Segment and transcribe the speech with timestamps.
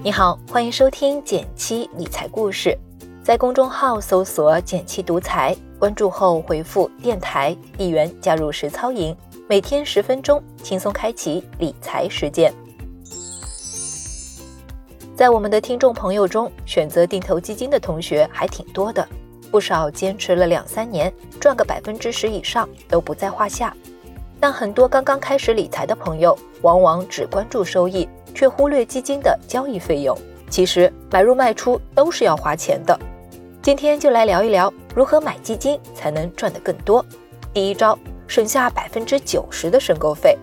[0.00, 2.78] 你好，欢迎收听减七理财故事，
[3.20, 9.14] 在公众号搜索“减七独裁，关注后回复“电台”一元加入实操营，
[9.48, 12.54] 每天十分钟，轻松开启理财实践。
[15.16, 19.06] 在我们的听众朋友中，选择定投基金的同学还挺多的，
[19.50, 23.74] 不少坚持了两三年，赚个百分之十以上都不在话下。
[24.38, 30.16] 但很多刚刚开始理财的朋友，往往只关注收益，却忽略基金的交易费用。
[30.50, 32.98] 其实买入卖出都是要花钱的。
[33.60, 37.04] 今天就来聊一聊如何买基金才能赚得更多。
[37.52, 40.36] 第一招，省下百分之九十的申购费。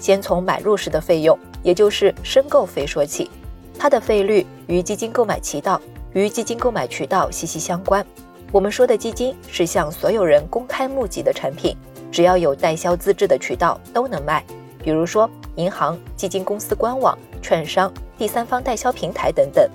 [0.00, 3.30] 先从买入时的费用，也就是申购费说起。
[3.78, 5.80] 它的费率与基金购买渠道
[6.12, 8.04] 与基金购买渠道息息相关。
[8.50, 11.76] 我们说的基金是向所有人公开募集的产品，
[12.10, 14.44] 只要有代销资质的渠道都能卖，
[14.82, 19.68] 比如说银行、基金公司官网、券商、第三方代销平台等等。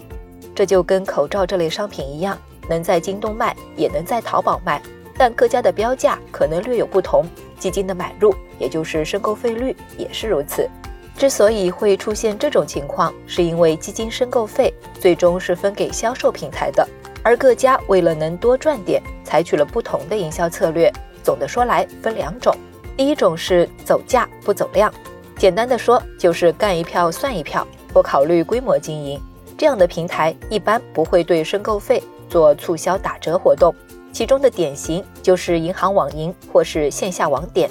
[0.56, 2.38] 这就跟口罩这类商品一样，
[2.70, 4.82] 能在京东卖，也能在淘宝卖，
[5.18, 7.26] 但各家的标价可能略有不同。
[7.58, 10.70] 基金的买入，也就是申购费率，也是如此。
[11.18, 16.88] 之所以会出现这种情况，是因为基金申购费最终是分给销售平台的，
[17.22, 20.90] 而各家为了能多赚点，采取了不同的营销策略。
[21.22, 22.56] 总的说来，分两种：
[22.96, 24.94] 第一种是走价不走量，
[25.40, 29.18] 简单的说就是干一票算一票，不考虑规模经营。
[29.58, 33.74] 这样的平台一般不会对申购费做促销打折活动，
[34.12, 37.70] 其中的典型就是银行网银或是线下网点。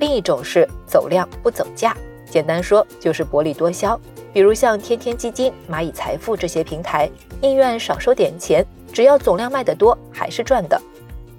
[0.00, 1.96] 另一种是走量不走价。
[2.28, 3.98] 简单说就是薄利多销，
[4.32, 7.08] 比如像天天基金、蚂蚁财富这些平台，
[7.40, 10.80] 宁愿少收点钱，只要总量卖得多，还是赚的。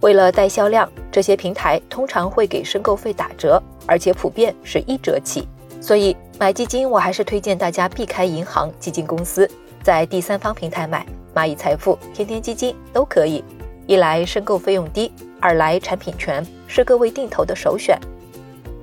[0.04, 5.48] 为了带销量，这些平台通常会给申购费打折，而且普遍是一折起。
[5.80, 9.50] 所以买基金，我还是推荐大家避开银行、基金公司，
[9.82, 13.42] 在第三方平台买，蚂蚁财富、天天基金都可以。
[13.88, 15.10] 一来申购费用低，
[15.40, 17.98] 二来产品全，是各位定投的首选。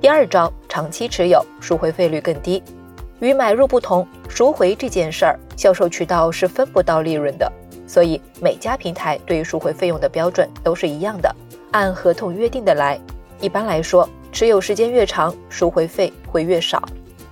[0.00, 2.62] 第二招，长期持有，赎回费率更低。
[3.18, 7.52] 与买入不同，赎回这件事儿，销售渠道是分不到利润的，
[7.90, 11.34] 所以每家平台对于赎回费用的标准都是一样的，
[11.72, 12.96] 按合同约定的来。
[13.40, 16.80] 一般来说，持有时间越长，赎回费会越少。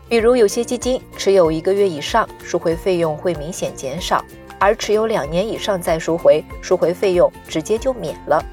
[0.09, 4.19] 比如有些基金持有一个月以上，赎回费用会明显减少；
[4.59, 8.45] 而持有两年以上再赎回，赎回费用直接就免了。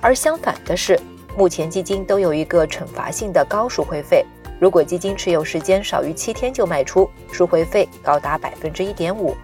[0.00, 0.96] 而相反的是。
[1.36, 4.24] 目前基金都有一个惩罚性的高赎回费，
[4.60, 9.36] 如果基金持有时间少于七天就卖出，赎回费高达百分之一点五。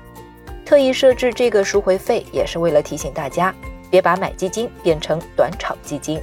[0.64, 3.54] 特意设置这个赎回费，也是为了提醒大家，
[3.90, 6.20] 别把买基金变成短炒基金。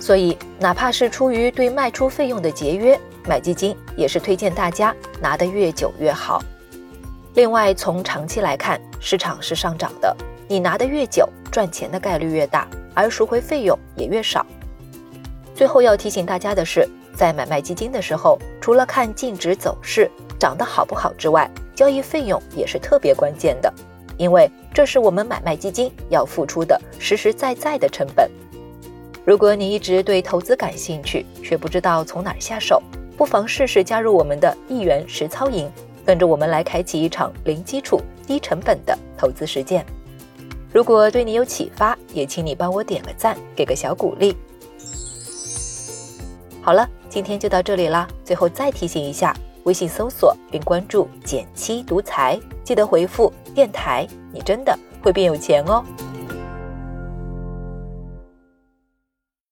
[0.00, 6.42] 所以，哪怕是出于对卖出费用的节约，买基金也是推荐大家拿得越久越好。
[7.34, 10.14] 另外，从长期来看，市场是上涨的，
[10.48, 14.44] 你拿得越久，赚钱的概率越大，而赎回费用也越少。
[15.54, 23.72] 最后要提醒大家的是，在买卖基金的时候，除了看净值走势涨得好不好之外，交易费用也是特别关键的，
[24.16, 28.28] 因为这是我们买卖基金要付出的实实在在的成本。
[29.24, 32.82] 如果你一直对投资感兴趣，却不知道从哪儿下手，
[33.16, 35.70] 不妨试试加入我们的一元实操营，
[36.04, 39.86] 跟着我们来开启一场零基础、低成本的投资实践。
[40.72, 44.36] 如果对你有启发，也请你帮我点个赞，给个小鼓励。
[46.64, 48.08] 好了，今天就到这里啦。
[48.24, 55.84] 最后再提醒一下，微信搜索并关注“减七独裁，记得回复“电台”，你真的会变有钱哦。